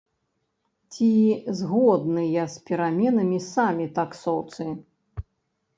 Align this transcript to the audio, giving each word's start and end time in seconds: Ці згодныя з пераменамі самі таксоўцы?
Ці 0.95 1.09
згодныя 1.59 2.41
з 2.55 2.65
пераменамі 2.69 3.39
самі 3.53 3.85
таксоўцы? 4.01 4.63